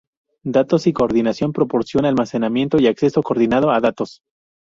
[0.47, 4.23] Datos y coordinación, proporciona almacenamiento y acceso coordinado a datos.